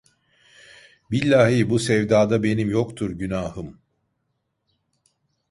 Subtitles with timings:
[1.11, 3.79] Billahi bu sevdada benim yoktur günahım!